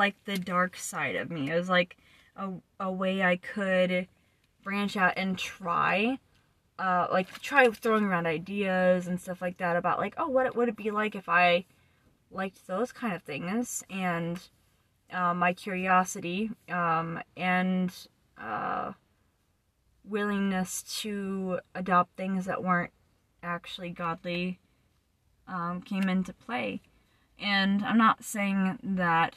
[0.00, 1.50] like the dark side of me.
[1.50, 1.96] It was like
[2.36, 4.08] a, a way I could
[4.64, 6.18] branch out and try
[6.78, 10.68] uh, like try throwing around ideas and stuff like that about like oh what would
[10.68, 11.66] it be like if I
[12.30, 14.40] liked those kind of things and
[15.12, 17.92] uh, my curiosity um, and
[18.38, 18.92] uh,
[20.04, 22.92] willingness to adopt things that weren't
[23.42, 24.58] actually godly
[25.48, 26.80] um, came into play.
[27.38, 29.34] And I'm not saying that,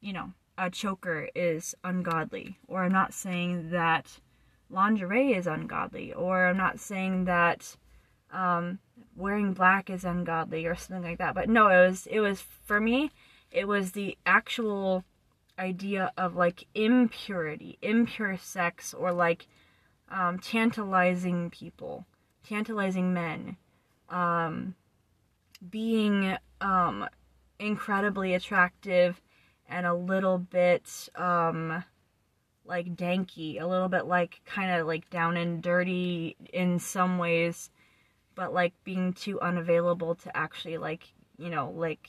[0.00, 4.20] you know, a choker is ungodly, or I'm not saying that
[4.68, 7.76] lingerie is ungodly, or I'm not saying that
[8.32, 8.78] um,
[9.16, 11.34] wearing black is ungodly or something like that.
[11.34, 13.10] But no, it was it was for me,
[13.50, 15.04] it was the actual
[15.58, 19.46] idea of like impurity, impure sex, or like
[20.10, 22.06] um, tantalizing people,
[22.46, 23.56] tantalizing men,
[24.08, 24.74] um,
[25.68, 27.06] being um,
[27.58, 29.20] incredibly attractive
[29.70, 31.84] and a little bit um,
[32.66, 37.70] like danky, a little bit like kind of like down and dirty in some ways,
[38.34, 42.08] but like being too unavailable to actually like, you know, like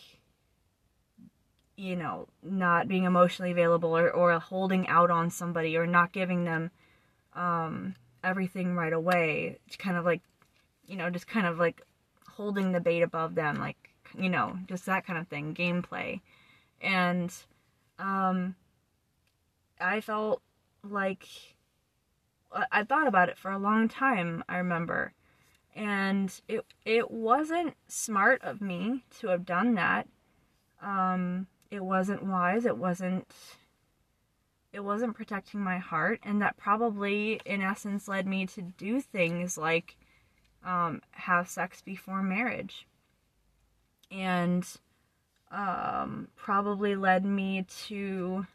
[1.77, 6.43] you know, not being emotionally available or, or holding out on somebody or not giving
[6.43, 6.69] them
[7.33, 9.57] um, everything right away.
[9.65, 10.21] It's kind of like,
[10.85, 11.81] you know, just kind of like
[12.27, 13.77] holding the bait above them, like,
[14.15, 16.21] you know, just that kind of thing, gameplay.
[16.81, 17.33] And
[18.01, 18.55] um,
[19.79, 20.41] I felt
[20.83, 21.27] like
[22.71, 25.13] I thought about it for a long time, I remember.
[25.75, 30.07] And it it wasn't smart of me to have done that.
[30.81, 33.27] Um it wasn't wise, it wasn't
[34.73, 39.57] it wasn't protecting my heart and that probably in essence led me to do things
[39.57, 39.95] like
[40.65, 42.85] um have sex before marriage.
[44.09, 44.67] And
[45.51, 48.45] um probably led me to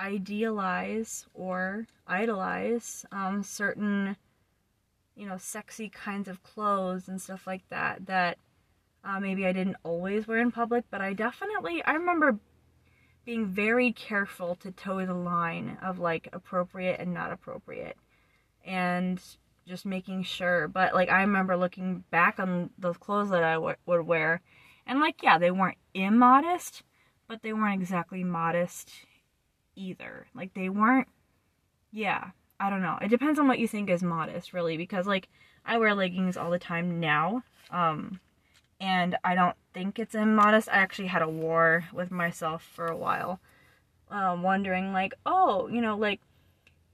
[0.00, 4.16] idealize or idolize um, certain,
[5.16, 8.38] you know, sexy kinds of clothes and stuff like that that
[9.04, 12.38] uh, maybe I didn't always wear in public, but I definitely, I remember
[13.24, 17.96] being very careful to toe the line of like appropriate and not appropriate.
[18.64, 19.20] And
[19.66, 20.66] just making sure.
[20.66, 24.40] But like I remember looking back on those clothes that I w- would wear,
[24.88, 26.82] and like yeah, they weren't immodest,
[27.28, 28.90] but they weren't exactly modest
[29.76, 30.26] either.
[30.34, 31.08] Like they weren't
[31.92, 32.98] yeah, I don't know.
[33.00, 35.28] It depends on what you think is modest, really, because like
[35.64, 37.44] I wear leggings all the time now.
[37.70, 38.18] Um
[38.80, 40.68] and I don't think it's immodest.
[40.68, 43.40] I actually had a war with myself for a while.
[44.10, 46.20] Um, wondering like, oh, you know, like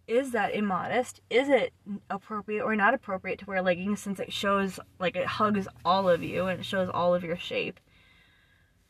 [0.06, 1.20] is that immodest?
[1.30, 1.72] Is it
[2.10, 6.22] appropriate or not appropriate to wear leggings since it shows like it hugs all of
[6.22, 7.80] you and it shows all of your shape?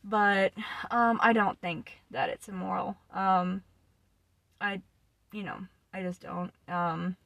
[0.02, 0.52] But
[0.90, 2.96] um, I don't think that it's immoral.
[3.12, 3.62] Um,
[4.60, 4.82] I,
[5.32, 5.58] you know,
[5.92, 6.52] I just don't.
[6.68, 7.16] Um,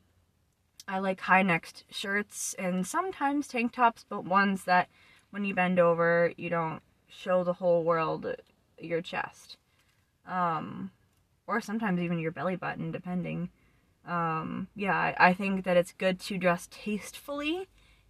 [0.86, 4.88] I like high necked shirts and sometimes tank tops, but ones that
[5.30, 8.26] when you bend over, you don't show the whole world
[8.78, 9.56] your chest.
[10.26, 10.90] Um,
[11.46, 13.50] or sometimes even your belly button, depending.
[14.08, 17.68] Um, yeah, I, I think that it's good to dress tastefully.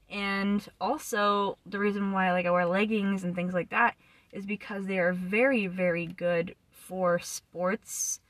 [0.08, 3.96] And also, the reason why like I wear leggings and things like that
[4.32, 8.20] is because they are very, very good for sports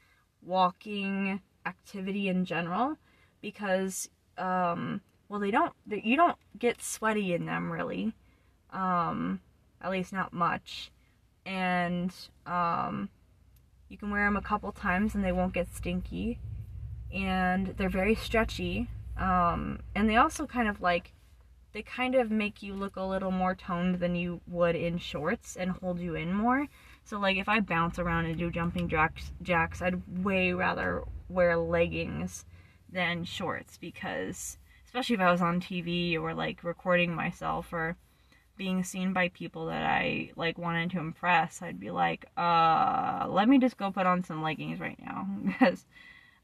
[0.42, 2.96] walking activity in general.
[3.42, 4.08] Because
[4.38, 8.14] um well they don't you don't get sweaty in them really.
[8.72, 9.40] Um
[9.82, 10.90] at least not much.
[11.44, 12.12] And
[12.46, 13.10] um
[13.88, 16.38] you can wear them a couple times and they won't get stinky
[17.12, 21.12] and they're very stretchy um and they also kind of like
[21.72, 25.56] they kind of make you look a little more toned than you would in shorts
[25.56, 26.66] and hold you in more.
[27.04, 31.56] So like if I bounce around and do jumping jacks, jacks, I'd way rather wear
[31.56, 32.44] leggings
[32.90, 37.96] than shorts because especially if I was on TV or like recording myself or
[38.56, 43.48] being seen by people that I like wanted to impress, I'd be like, uh, let
[43.48, 45.84] me just go put on some leggings right now because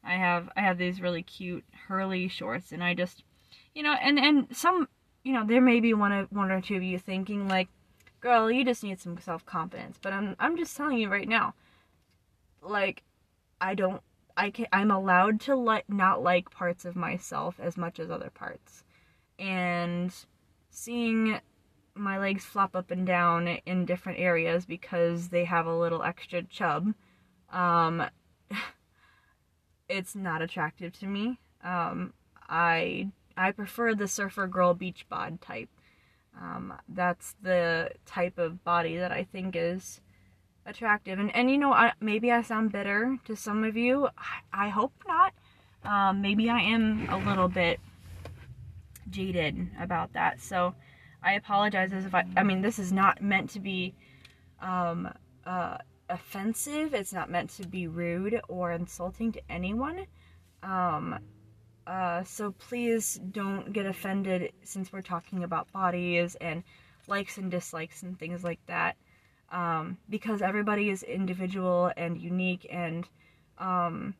[0.07, 3.25] I have I have these really cute Hurley shorts and I just
[3.75, 4.89] you know and and some
[5.23, 7.69] you know there may be one of one or two of you thinking like
[8.25, 9.99] girl, you just need some self confidence.
[10.03, 11.55] But I'm I'm just telling you right now,
[12.61, 13.05] like,
[13.61, 14.03] I don't.
[14.37, 18.31] I can I'm allowed to let not like parts of myself as much as other
[18.31, 18.83] parts.
[19.39, 20.13] And
[20.71, 21.39] seeing
[21.95, 26.43] my legs flop up and down in different areas because they have a little extra
[26.43, 26.95] chub,
[27.53, 28.03] um,
[29.89, 31.39] it's not attractive to me.
[31.63, 32.13] Um,
[32.49, 35.69] I I prefer the surfer girl beach bod type.
[36.41, 40.01] Um, that's the type of body that I think is
[40.67, 41.19] attractive.
[41.19, 44.09] And and you know, I, maybe I sound bitter to some of you.
[44.19, 45.33] I, I hope not.
[45.85, 47.79] Um, maybe I am a little bit
[49.11, 50.41] jaded about that.
[50.41, 50.75] So
[51.23, 52.25] I apologize if I.
[52.37, 53.95] I mean, this is not meant to be
[54.61, 55.13] um,
[55.47, 56.95] uh, offensive.
[56.95, 60.07] It's not meant to be rude or insulting to anyone.
[60.63, 61.19] Um,
[61.87, 66.63] uh, so please don't get offended since we're talking about bodies and
[67.07, 68.97] likes and dislikes and things like that.
[69.51, 73.07] Um, because everybody is individual and unique and
[73.59, 74.15] um,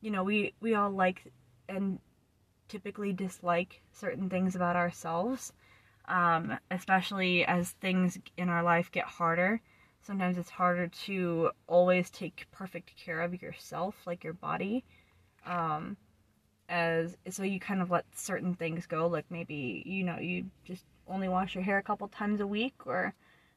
[0.00, 1.32] you know we we all like
[1.68, 1.98] and
[2.68, 5.52] typically dislike certain things about ourselves
[6.06, 9.60] um, especially as things in our life get harder
[10.02, 14.84] sometimes it's harder to always take perfect care of yourself like your body
[15.46, 15.96] um,
[16.68, 20.84] as so you kind of let certain things go like maybe you know you just
[21.06, 23.14] only wash your hair a couple times a week or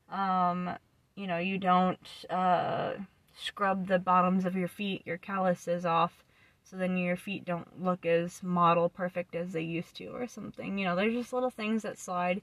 [0.09, 0.69] um,
[1.15, 2.93] you know you don't uh,
[3.37, 6.23] scrub the bottoms of your feet your calluses off
[6.63, 10.77] so then your feet don't look as model perfect as they used to or something.
[10.77, 12.41] You know there's just little things that slide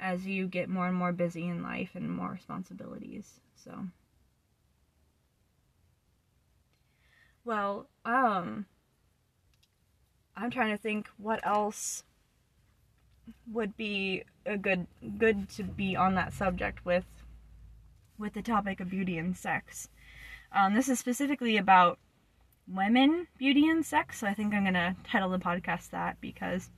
[0.00, 3.86] as you get more and more busy in life and more responsibilities so
[7.44, 8.66] well um
[10.36, 12.02] I'm trying to think what else
[13.50, 14.86] would be a good
[15.18, 17.04] good to be on that subject with
[18.18, 19.88] with the topic of beauty and sex.
[20.52, 21.98] Um, this is specifically about
[22.68, 24.18] women, beauty, and sex.
[24.18, 26.70] So I think I'm gonna title the podcast that because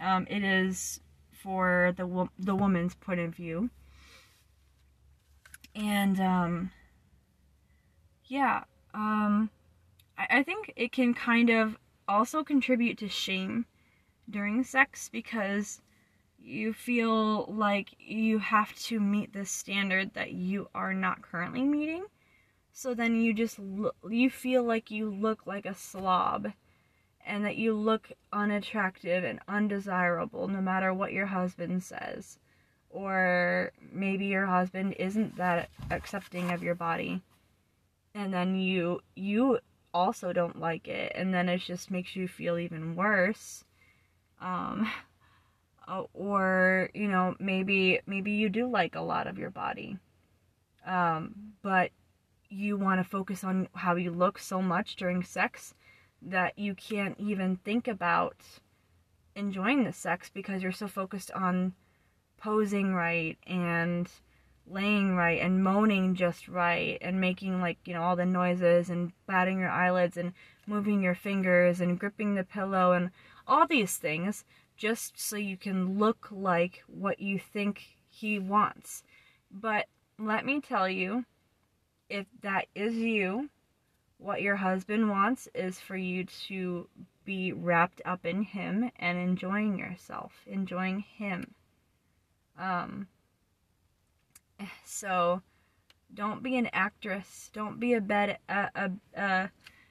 [0.00, 1.00] um, it is
[1.42, 3.70] for the wo- the woman's point of view.
[5.74, 6.70] And um,
[8.26, 9.50] yeah, um,
[10.16, 13.66] I, I think it can kind of also contribute to shame
[14.28, 15.80] during sex because
[16.40, 22.04] you feel like you have to meet this standard that you are not currently meeting.
[22.72, 23.58] So then you just
[24.08, 26.52] you feel like you look like a slob
[27.28, 32.38] and that you look unattractive and undesirable no matter what your husband says.
[32.90, 37.20] Or maybe your husband isn't that accepting of your body.
[38.14, 39.58] And then you you
[39.92, 43.64] also don't like it and then it just makes you feel even worse
[44.40, 44.86] um
[45.88, 49.96] uh, or you know maybe maybe you do like a lot of your body
[50.86, 51.90] um but
[52.50, 55.74] you want to focus on how you look so much during sex
[56.22, 58.36] that you can't even think about
[59.34, 61.72] enjoying the sex because you're so focused on
[62.36, 64.08] posing right and
[64.66, 69.12] laying right and moaning just right and making like you know all the noises and
[69.26, 70.32] batting your eyelids and
[70.66, 73.10] moving your fingers and gripping the pillow and
[73.46, 74.44] all these things
[74.76, 79.02] just so you can look like what you think he wants.
[79.50, 79.86] But
[80.18, 81.24] let me tell you
[82.08, 83.50] if that is you
[84.18, 86.88] what your husband wants is for you to
[87.24, 91.54] be wrapped up in him and enjoying yourself enjoying him
[92.58, 93.06] um
[94.84, 95.42] so
[96.14, 97.50] don't be an actress.
[97.52, 99.50] Don't be a bed a, a, a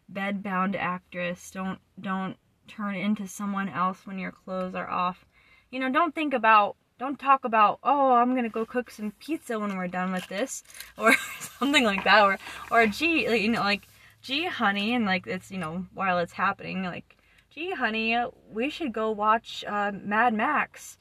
[0.09, 1.51] bed bound actress.
[1.51, 2.37] Don't don't
[2.67, 5.25] turn into someone else when your clothes are off.
[5.71, 9.59] You know, don't think about don't talk about oh i'm gonna go cook some pizza
[9.59, 10.63] when we're done with this
[10.97, 12.39] or something like that or
[12.71, 13.87] or gee you know like
[14.27, 17.17] gee honey and like it's you know while it's happening like
[17.49, 18.15] gee honey
[18.51, 20.97] we should go watch uh, mad max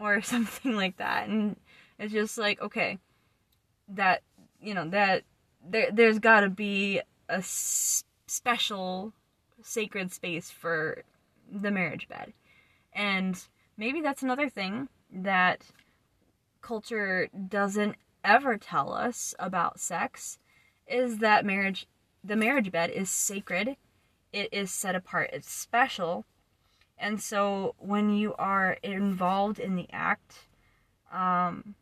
[0.00, 1.56] or something like that and
[2.02, 2.98] it's just like, okay,
[3.88, 4.22] that,
[4.60, 5.22] you know, that
[5.64, 9.12] there, there's got to be a s- special
[9.62, 11.04] sacred space for
[11.48, 12.32] the marriage bed.
[12.92, 13.40] And
[13.76, 15.66] maybe that's another thing that
[16.60, 20.38] culture doesn't ever tell us about sex
[20.88, 21.86] is that marriage
[22.24, 23.76] the marriage bed is sacred.
[24.32, 25.30] It is set apart.
[25.32, 26.24] It's special.
[26.98, 30.46] And so when you are involved in the act
[31.12, 31.74] um,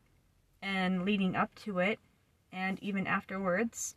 [0.62, 1.98] and leading up to it
[2.52, 3.94] and even afterwards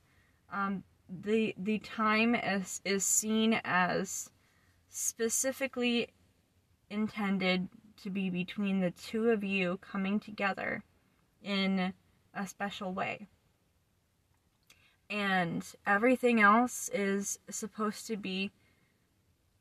[0.51, 4.29] um, the the time is is seen as
[4.89, 6.07] specifically
[6.89, 7.67] intended
[8.01, 10.83] to be between the two of you coming together
[11.41, 11.93] in
[12.33, 13.27] a special way
[15.09, 18.51] and everything else is supposed to be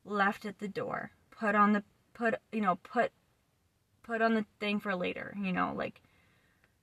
[0.05, 3.11] left at the door put on the put you know put
[4.03, 6.01] put on the thing for later you know like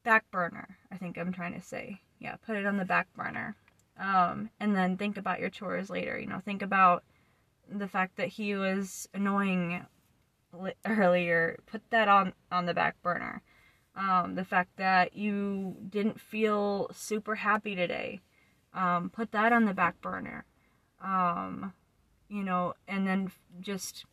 [0.02, 2.00] back burner, I think I'm trying to say.
[2.18, 3.56] Yeah, put it on the back burner.
[3.98, 6.18] Um, and then think about your chores later.
[6.18, 7.04] You know, think about
[7.70, 9.84] the fact that he was annoying
[10.86, 11.58] earlier.
[11.66, 13.42] Put that on on the back burner.
[13.96, 18.20] Um, the fact that you didn't feel super happy today,
[18.74, 20.44] um, put that on the back burner.
[21.02, 21.72] Um,
[22.28, 23.30] you know, and then
[23.60, 24.04] just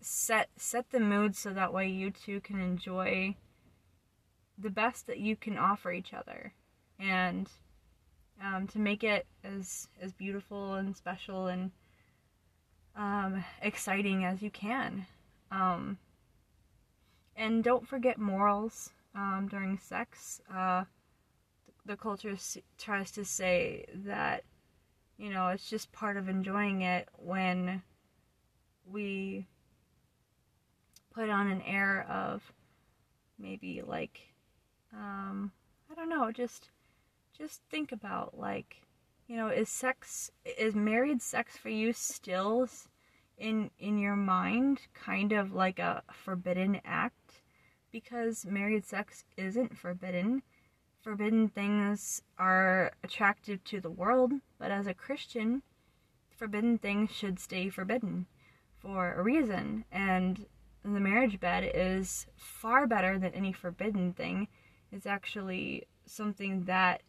[0.00, 3.34] set set the mood so that way you two can enjoy
[4.58, 6.52] the best that you can offer each other.
[6.98, 7.48] And
[8.42, 11.70] um, to make it as as beautiful and special and
[12.96, 15.06] um, exciting as you can.
[15.50, 15.98] Um,
[17.36, 20.40] and don't forget morals um, during sex.
[20.52, 20.84] Uh,
[21.86, 22.36] the culture
[22.78, 24.44] tries to say that
[25.18, 27.82] you know it's just part of enjoying it when
[28.90, 29.46] we
[31.12, 32.52] put on an air of
[33.38, 34.20] maybe like
[34.92, 35.52] um
[35.90, 36.70] I don't know, just
[37.36, 38.82] just think about like
[39.28, 42.68] you know, is sex is married sex for you still
[43.38, 47.42] in in your mind kind of like a forbidden act
[47.90, 50.42] because married sex isn't forbidden.
[51.04, 55.60] Forbidden things are attractive to the world, but as a Christian,
[56.30, 58.24] forbidden things should stay forbidden
[58.78, 59.84] for a reason.
[59.92, 60.46] And
[60.82, 64.48] the marriage bed is far better than any forbidden thing.
[64.92, 67.02] It's actually something that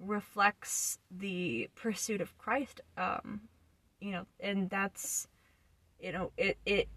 [0.00, 2.80] reflects the pursuit of Christ.
[2.96, 3.42] Um,
[4.00, 5.28] you know, and that's,
[6.00, 6.88] you know, it it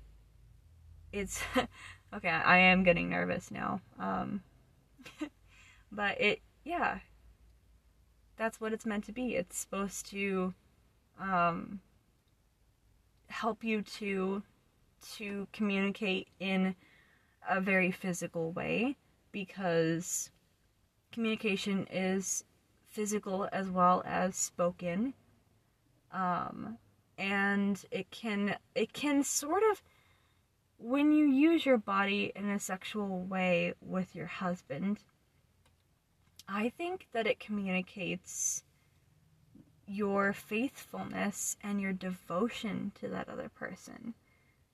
[1.11, 1.43] it's
[2.13, 2.29] okay.
[2.29, 3.81] I am getting nervous now.
[3.99, 4.43] Um,
[5.91, 6.99] but it, yeah,
[8.37, 9.35] that's what it's meant to be.
[9.35, 10.53] It's supposed to
[11.19, 11.81] um,
[13.29, 14.43] help you to
[15.15, 16.75] to communicate in
[17.49, 18.95] a very physical way
[19.31, 20.31] because
[21.11, 22.43] communication is
[22.85, 25.13] physical as well as spoken
[26.11, 26.77] um,
[27.17, 29.81] and it can it can sort of
[30.79, 34.99] when you use your body in a sexual way with your husband
[36.47, 38.63] i think that it communicates
[39.87, 44.13] your faithfulness and your devotion to that other person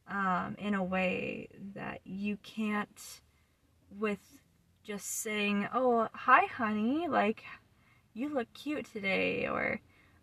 [0.07, 3.21] um, in a way that you can't
[3.97, 4.19] with
[4.83, 7.43] just saying, "Oh, hi, honey," like
[8.13, 9.79] you look cute today, or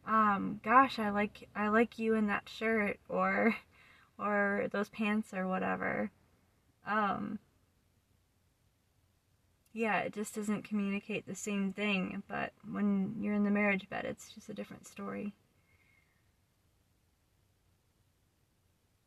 [0.06, 3.56] um, "Gosh, I like I like you in that shirt," or
[4.18, 6.10] or those pants, or whatever.
[6.86, 7.38] Um,
[9.72, 12.22] yeah, it just doesn't communicate the same thing.
[12.28, 15.32] But when you're in the marriage bed, it's just a different story.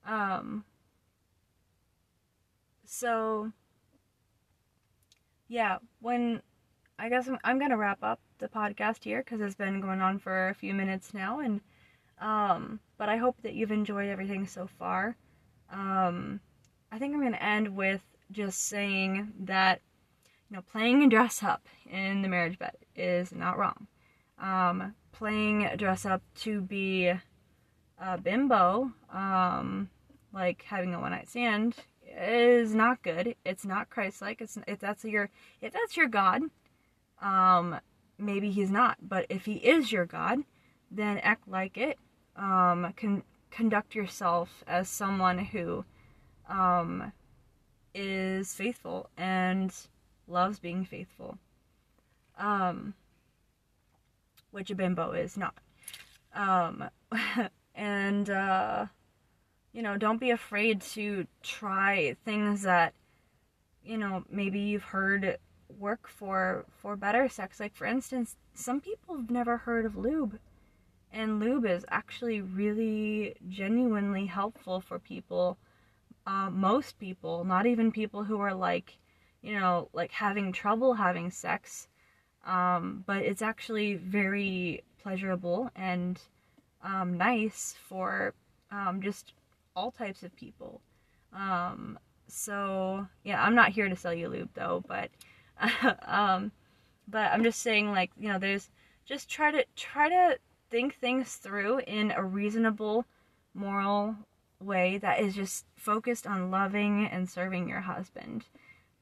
[0.06, 0.65] Um,
[2.86, 3.52] so,
[5.47, 6.41] yeah, when
[6.99, 10.19] I guess I'm, I'm gonna wrap up the podcast here because it's been going on
[10.19, 11.62] for a few minutes now, and
[12.19, 15.15] um, but I hope that you've enjoyed everything so far.
[15.71, 16.39] Um,
[16.91, 19.82] I think I'm gonna end with just saying that
[20.54, 23.88] you know playing dress up in the marriage bed is not wrong.
[24.38, 29.89] Um, playing dress up to be a bimbo, um,
[30.32, 33.36] like having a one night stand, is not good.
[33.44, 34.42] It's not Christ-like.
[34.42, 36.44] It's if that's your if that's your God,
[37.20, 37.80] um,
[38.20, 38.98] maybe he's not.
[39.02, 40.38] But if he is your God,
[40.92, 41.98] then act like it.
[42.36, 45.84] Um, con- conduct yourself as someone who,
[46.48, 47.12] um,
[47.96, 49.74] is faithful and
[50.27, 51.38] loves being faithful.
[52.38, 52.93] Um,
[54.51, 55.55] which a bimbo is not.
[56.33, 56.89] Um,
[57.75, 58.86] and uh
[59.73, 62.93] you know, don't be afraid to try things that,
[63.83, 65.38] you know, maybe you've heard
[65.79, 67.59] work for for better sex.
[67.59, 70.39] Like for instance, some people have never heard of lube.
[71.12, 75.57] And lube is actually really genuinely helpful for people.
[76.25, 78.97] Uh, most people, not even people who are like,
[79.43, 81.88] you know, like having trouble having sex.
[82.45, 86.19] Um, but it's actually very pleasurable and
[86.84, 88.34] um, nice for
[88.71, 89.34] um, just
[89.75, 90.82] all types of people.
[91.34, 95.10] Um, so yeah, I'm not here to sell you lube though, but
[96.06, 96.51] um,
[97.08, 98.69] but I'm just saying like you know there's
[99.06, 100.38] just try to try to
[100.69, 103.06] think things through in a reasonable,
[103.53, 104.15] moral
[104.60, 108.45] way that is just focused on loving and serving your husband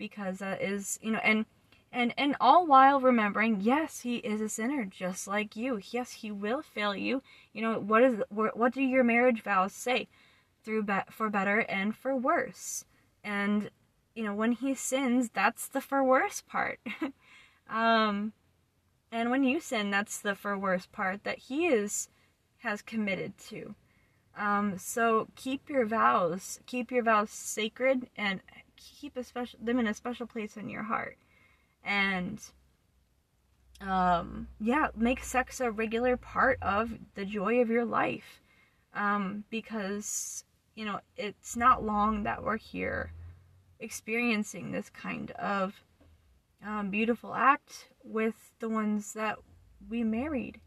[0.02, 1.46] because that is you know and
[1.92, 6.32] and and all while remembering yes he is a sinner just like you yes he
[6.32, 7.22] will fail you
[7.54, 10.08] you know what is what do your marriage vows say
[10.64, 12.86] through be- for better and for worse.
[13.24, 13.70] And
[14.16, 16.80] you know, when he sins, that's the for worse part.
[17.70, 18.34] um
[19.12, 22.10] and when you sin, that's the for worse part that he is
[22.60, 23.76] has committed to.
[24.38, 28.42] Um so keep your vows, keep your vows sacred and
[29.00, 31.18] keep a special them in a special place in your heart.
[31.84, 32.40] And
[33.82, 38.42] um, yeah, make sex a regular part of the joy of your life.
[38.94, 40.44] Um, because,
[40.76, 43.14] you know, it's not long that we're here
[43.80, 45.74] experiencing this kind of
[46.66, 49.38] um, beautiful act with the ones that
[49.90, 50.60] we married.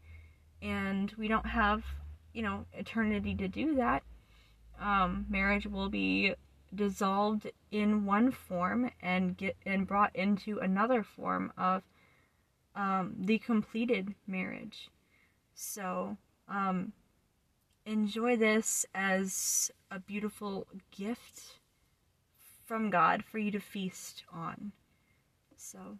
[0.61, 1.83] And we don't have,
[2.33, 4.03] you know, eternity to do that.
[4.81, 6.33] Um, marriage will be
[6.73, 11.83] dissolved in one form and get and brought into another form of
[12.75, 14.89] um, the completed marriage.
[15.53, 16.91] So, um,
[17.85, 21.59] enjoy this as a beautiful gift
[22.65, 24.71] from God for you to feast on.
[25.55, 25.97] So,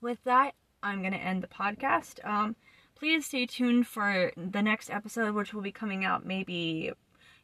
[0.00, 2.24] with that, I'm going to end the podcast.
[2.24, 2.54] Um,
[2.94, 6.92] please stay tuned for the next episode, which will be coming out maybe,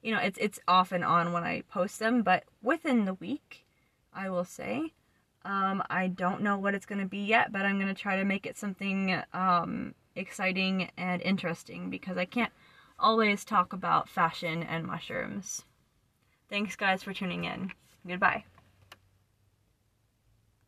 [0.02, 3.64] you know, it's it's off and on when I post them, but within the week,
[4.12, 4.92] I will say.
[5.44, 8.16] Um, I don't know what it's going to be yet, but I'm going to try
[8.16, 12.52] to make it something um, exciting and interesting because I can't
[12.98, 15.64] always talk about fashion and mushrooms.
[16.48, 17.72] Thanks, guys, for tuning in.
[18.06, 18.44] Goodbye.